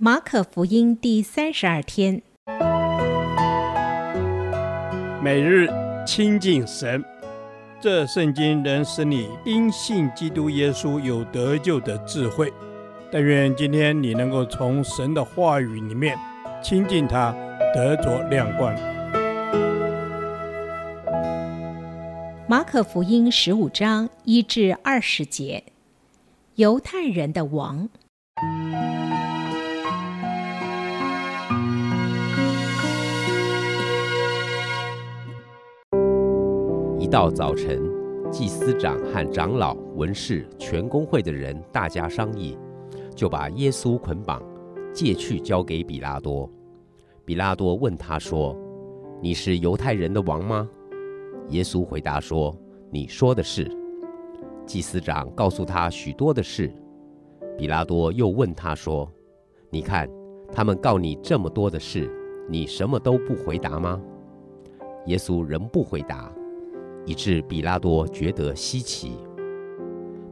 [0.00, 2.22] 马可福音第三十二天，
[5.20, 5.68] 每日
[6.06, 7.04] 亲近神，
[7.80, 12.52] 这圣经能使你因信基督耶稣有得救的智慧。
[13.10, 16.16] 但愿今天你能够从神的话语里面
[16.62, 17.34] 亲近他，
[17.74, 18.72] 得着亮光。
[22.46, 25.64] 马可福音十五章一至二十节，
[26.54, 27.88] 犹太人的王。
[37.10, 37.80] 到早晨，
[38.30, 42.54] 祭司长和长老、文士、全公会的人大家商议，
[43.16, 44.42] 就把耶稣捆绑，
[44.92, 46.48] 借去交给比拉多。
[47.24, 48.54] 比拉多问他说
[49.22, 50.68] ：“你是犹太人的王吗？”
[51.48, 52.54] 耶稣回答说
[52.92, 53.66] ：“你说的是。”
[54.66, 56.70] 祭司长告诉他许多的事。
[57.56, 59.10] 比拉多又问他说
[59.72, 60.06] ：“你看，
[60.52, 62.10] 他们告你这么多的事，
[62.50, 63.98] 你什么都不回答吗？”
[65.06, 66.30] 耶稣仍不回答。
[67.08, 69.12] 以致比拉多觉得稀奇。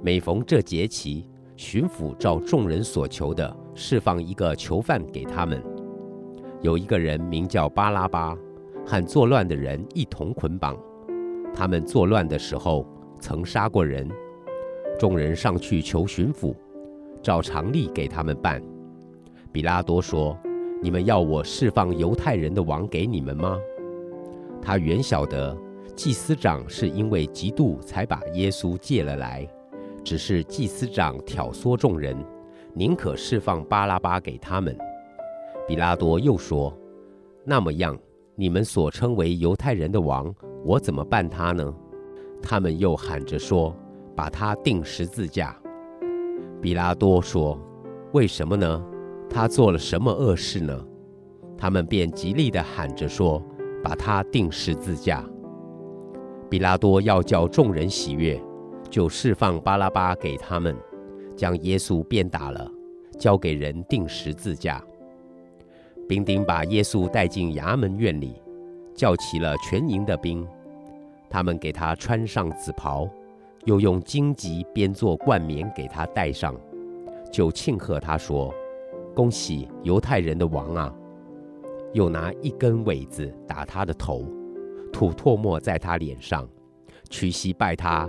[0.02, 1.24] 每逢这节期，
[1.56, 5.64] 巡抚照众人所求的，释放一个囚犯给他们。
[6.60, 8.36] 有一个人名叫巴拉巴，
[8.84, 10.76] 和作乱的人一同捆绑。
[11.54, 12.86] 他们作乱的时候，
[13.20, 14.06] 曾杀过人。
[14.98, 16.54] 众人上去求巡抚，
[17.22, 18.62] 照常例给他们办。
[19.50, 20.38] 比拉多说
[20.82, 23.56] ：“你们要我释放犹太人的王给你们吗？”
[24.60, 25.56] 他原晓得。
[25.96, 29.48] 祭司长是因为嫉妒才把耶稣借了来，
[30.04, 32.14] 只是祭司长挑唆众人，
[32.74, 34.76] 宁可释放巴拉巴给他们。
[35.66, 36.76] 比拉多又说
[37.44, 37.98] ：“那么样，
[38.34, 41.74] 你们所称为犹太人的王，我怎么办他呢？”
[42.42, 43.74] 他们又喊着说
[44.14, 45.56] ：“把他钉十字架。”
[46.60, 47.58] 比拉多说
[48.12, 48.84] ：“为什么呢？
[49.30, 50.86] 他做了什么恶事呢？”
[51.56, 53.42] 他们便极力地喊着说
[53.82, 55.24] ：“把他钉十字架。”
[56.48, 58.40] 比拉多要叫众人喜悦，
[58.88, 60.76] 就释放巴拉巴给他们，
[61.34, 62.70] 将耶稣鞭打了，
[63.18, 64.82] 交给人钉十字架。
[66.08, 68.40] 兵丁把耶稣带进衙门院里，
[68.94, 70.46] 叫齐了全营的兵，
[71.28, 73.08] 他们给他穿上紫袍，
[73.64, 76.54] 又用荆棘编做冠冕给他戴上，
[77.32, 78.54] 就庆贺他说
[79.16, 80.94] ：“恭喜犹太人的王啊！”
[81.92, 84.24] 又拿一根苇子打他的头。
[84.96, 86.48] 吐唾沫在他脸上，
[87.10, 88.08] 屈膝拜他，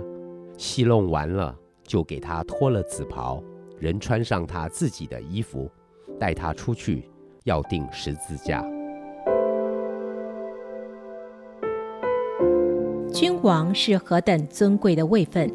[0.56, 3.42] 戏弄完了，就给他脱了紫袍，
[3.78, 5.70] 人穿上他自己的衣服，
[6.18, 7.06] 带他出去，
[7.44, 8.64] 要钉十字架。
[13.12, 15.52] 君王是何等尊贵的位分，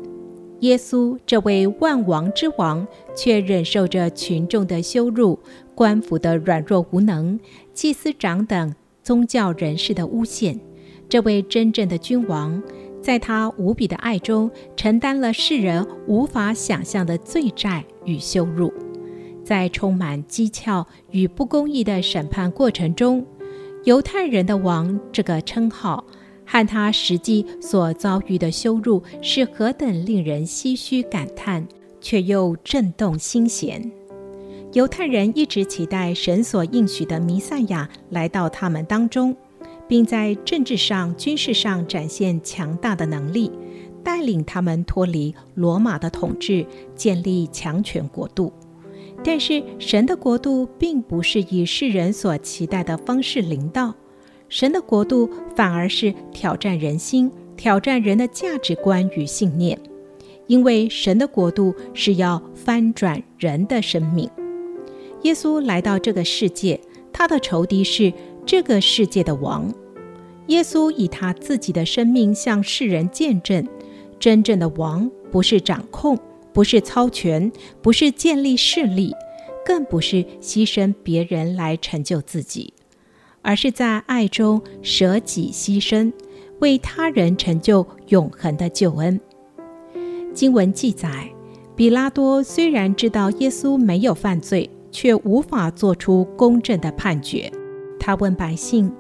[0.60, 2.86] 耶稣这位万王之王，
[3.16, 5.40] 却忍受着群众的羞辱、
[5.74, 7.40] 官府的软弱无能、
[7.74, 10.60] 祭司长等宗教人士的诬陷。
[11.14, 12.60] 这位真正的君王，
[13.00, 18.74] 在他无比的爱中，承担了世人无法想象的罪债与羞辱。
[19.44, 23.24] 在充满讥诮与不公义的审判过程中
[23.86, 26.04] ，“犹太人的王”这个称号
[26.48, 31.68] 和他实际所遭遇的羞辱是何等令人唏嘘感叹，
[32.02, 33.92] 却又震动心弦。
[34.72, 39.38] 犹太人一直期待神所应许的弥赛亚来到他们当中。
[39.94, 43.52] 并在政治上、军事上展现强大的能力，
[44.04, 46.66] 带领他们脱离罗马的统治，
[46.96, 48.52] 建立强权国度。
[49.24, 53.94] 但是，神的国度并不是以世人所期待的方式领导，
[54.50, 59.80] 神的国度反而是挑战人心、挑战人的价值观与信念，
[60.48, 64.28] 因为神的国度是要翻转人的生命。
[65.22, 66.82] 耶稣来到这个世界，
[67.12, 68.12] 他的仇敌是。
[68.46, 69.74] 这个世界的王，
[70.48, 73.66] 耶稣以他自己的生命向世人见证：
[74.20, 76.18] 真正的王不是掌控，
[76.54, 79.14] 不是操权，不是建立势力，
[79.66, 82.74] 更不是牺牲别人来成就自己，
[83.42, 86.12] 而是在爱中舍己牺牲，
[86.60, 89.20] 为他人成就永恒的救恩。
[90.34, 91.30] 经文记载，
[91.76, 97.52] 比拉多虽然知道耶稣没有犯罪，却无法做出公正的判决。
[98.00, 98.92] 他问百姓：“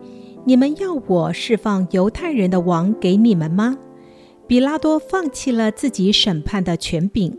[0.45, 3.77] 你们要我释放犹太人的王给你们吗？”
[4.45, 7.35] 比拉多放弃了自己审判的权柄，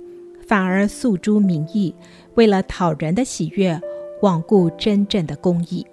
[0.47, 1.95] 反而诉诸民意，
[2.35, 3.79] 为了讨人的喜悦，
[4.23, 5.87] 罔顾真正的公义。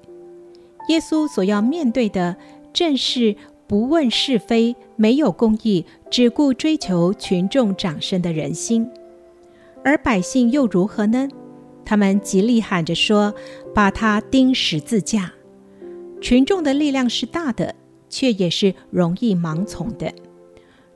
[0.88, 2.38] 耶稣所要面对的，
[2.72, 3.36] 正是
[3.68, 8.90] 不问是非、没有公义、只顾追求群众掌声的人心。
[9.84, 11.28] 而百姓又如何呢？
[11.84, 13.34] 他们极力喊着说
[13.76, 15.34] ：“把他钉十字架！”
[16.22, 17.76] 群众的力量是大的，
[18.08, 20.14] 却也是容易盲从的。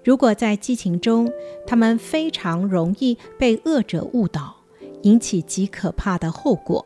[0.04, 1.30] 如果在激情中，
[1.66, 4.56] 他们非常容易被恶者误导，
[5.02, 6.86] 引起极可怕的后果。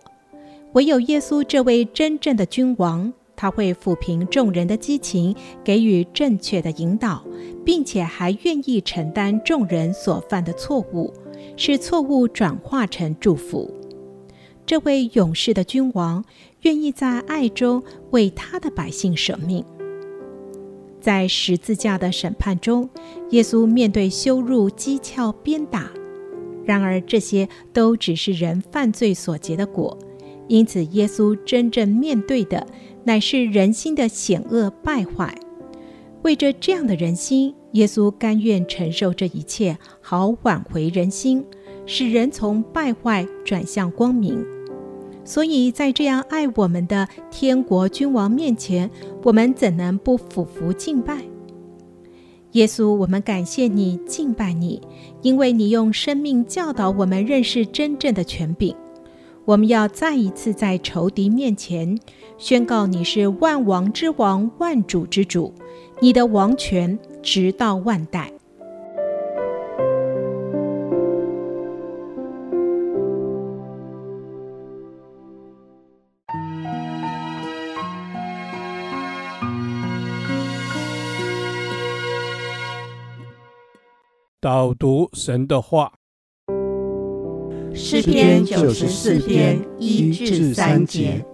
[0.74, 7.22] 唯有耶稣这位真正的君王，他会抚平众人的激情，给予正确的引导，
[7.66, 11.14] 并且还愿意承担众人所犯的错误，
[11.58, 13.70] 使错误转化成祝福。
[14.70, 16.24] 这位勇士的君王，
[16.62, 17.82] 愿意在爱中
[18.12, 19.66] 为他的百姓舍命。
[21.02, 22.88] 在十字架的审判中，
[23.32, 25.90] 耶稣面对羞辱、讥诮、鞭打。
[26.64, 29.98] 然而，这些都只是人犯罪所结的果。
[30.48, 32.68] 因此，耶稣真正面对的
[33.06, 35.34] 乃是人心的险恶败坏。
[36.22, 41.44] 为着这样的人心，耶稣甘愿承受这一切，好挽回人心，
[41.88, 44.46] 使人从败坏转向光明。
[45.30, 48.90] 所以在这样爱我们的天国君王面前，
[49.22, 51.20] 我们怎能不俯伏敬拜？
[52.54, 54.82] 耶稣，我们感谢你，敬拜你，
[55.22, 58.76] 因为你用生命教导我们认识真正的权柄。
[59.46, 62.00] 我们要再一次在仇敌面前
[62.40, 65.54] 宣告：你是万王之王，万主之主，
[66.02, 68.32] 你的王权直到万代。
[84.42, 85.92] 导读神的话，
[87.76, 91.26] 诗篇九十四篇一至三节。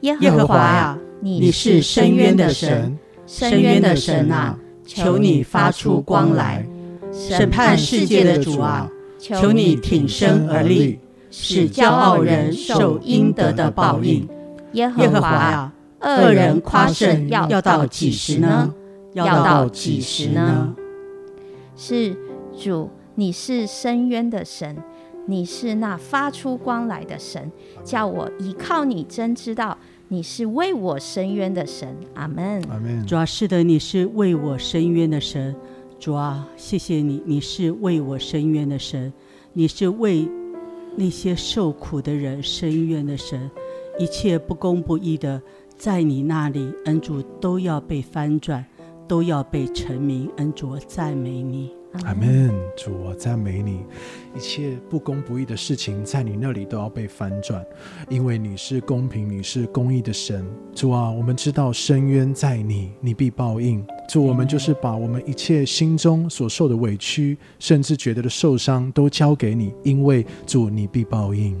[0.00, 6.66] 耶和华啊，你是深渊的神，深渊的神啊，求你发出光来，
[7.10, 10.98] 审判世界的主啊，求你挺身而立，
[11.30, 14.28] 使骄傲人受应得的报应。
[14.72, 15.72] 耶和华啊，
[16.02, 18.70] 恶人夸胜要到几时呢？
[19.14, 20.74] 要到几时呢？
[21.74, 22.14] 是。
[22.56, 24.76] 主，你是深渊的神，
[25.26, 27.50] 你是那发出光来的神，
[27.84, 29.76] 叫我依靠你，真知道
[30.08, 31.96] 你是为我伸冤的神。
[32.14, 32.62] 阿门。
[32.68, 33.06] 阿门。
[33.06, 35.54] 主啊，是的，你是为我伸冤的神。
[35.98, 39.12] 主啊，谢谢你，你是为我伸冤的神，
[39.52, 40.28] 你是为
[40.96, 43.50] 那些受苦的人伸冤的神。
[43.98, 45.40] 一切不公不义的，
[45.76, 48.64] 在你那里，恩主都要被翻转，
[49.06, 50.30] 都要被成名。
[50.38, 51.70] 恩主，赞美你。
[52.04, 53.80] 阿门，主，我赞美你。
[54.36, 57.64] 一切不公不义的事情，在你那里都要被翻转，
[58.08, 60.46] 因为你是公平，你是公义的神。
[60.72, 63.84] 主啊，我们知道深冤在你，你必报应。
[64.08, 71.56] 主，我们就是把我们一切心中所受的委屈，甚至觉得的受伤，都交给你，因为主，你必报应。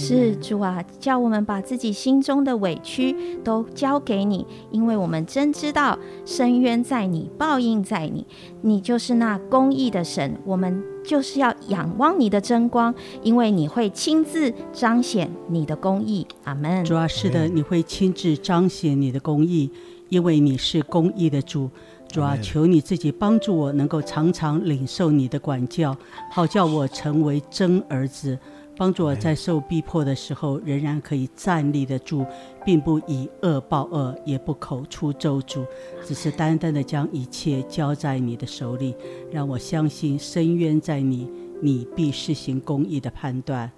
[0.00, 3.14] 是主啊，叫我们把自己心中的委屈
[3.44, 8.26] 都交给你，因为我们真知道深渊在你，报应在你，
[8.62, 16.26] 你就是那公义的神，我们就是要仰望你的真光，因为你会亲自彰显你的公义。
[16.44, 16.82] 阿门。
[16.84, 19.70] 主啊，是的，你会亲自彰显你的公义，
[20.08, 21.70] 因为你是公义的主。
[22.08, 25.96] 主啊，求你自己帮助我，能够常常领受你的管教，
[26.32, 28.36] 好叫我成为真儿子。
[28.80, 32.24] 帮助我在受逼迫的时候，仍然可以站立得住，
[32.64, 35.66] 并不以恶报恶，也不口出咒诅，
[36.02, 38.94] 只是单单的将一切交在你的手里，
[39.30, 41.28] 让我相信深渊在你，
[41.60, 43.70] 你必施行公义的判断。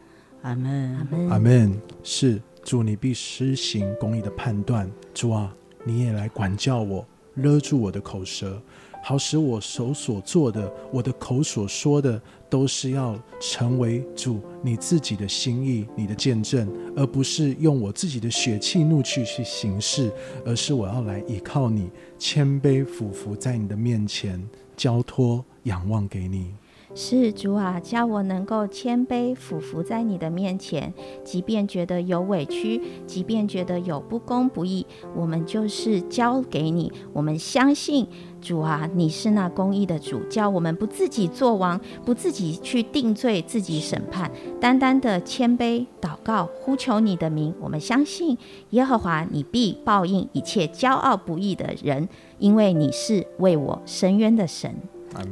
[0.42, 1.76] 阿门，阿门，阿门。
[2.04, 4.88] 是主，你必施行公义的判断。
[5.12, 7.04] 主啊，你也来管教我，
[7.34, 8.62] 勒住我的口舌。
[9.02, 20.10] 好使我手所做的，我的口所说的，都是要成为主你自己的心意，你的见证，而不是用我自己的血气怒气去行事，
[20.46, 24.40] 而是我要来依靠你，谦卑俯伏在你的面前，
[24.76, 26.54] 交托仰望给你。
[26.94, 30.92] 是主啊，叫我能够谦卑俯伏在你的面前，
[31.24, 36.92] 即便觉得有委屈，即便觉得有不公不义，我们就是交给你。
[37.14, 38.06] 我们相信
[38.42, 44.30] 主啊，你是那公义的主，叫我们不自己做王，不自己去定罪、自己审判，
[44.60, 47.54] 单单的谦卑祷告，呼求你的名。
[47.58, 48.36] 我们相信
[48.70, 52.06] 耶和华，你必报应一切骄傲不义的人，
[52.38, 54.74] 因为你是为我伸冤的神。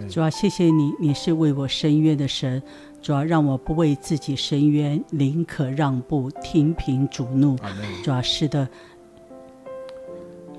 [0.08, 2.62] 主要谢谢你，你是为我伸冤的神。
[3.02, 7.56] 主要让我不为自己伸冤，宁可让步，听凭主怒。
[8.04, 8.68] 主要是的，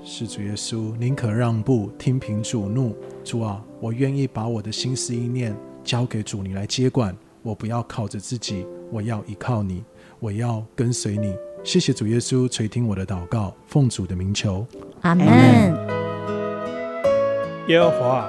[0.02, 2.96] 是主耶稣，宁可让步，听凭主怒。
[3.22, 7.16] 主啊，我愿意把我的心思意念交给主，你来接管。
[7.42, 9.84] 我不要靠着自己，我要依靠你。
[10.18, 11.36] 我要跟随你。
[11.62, 14.66] 谢谢主耶稣垂听我的祷告，奉主的名求，
[15.02, 15.26] 阿门。
[17.68, 18.28] 耶和华，